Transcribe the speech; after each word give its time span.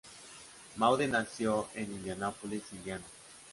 Maude 0.77 1.07
nació 1.07 1.67
en 1.75 1.91
Indianapolis, 1.91 2.63
Indiana. 2.73 3.05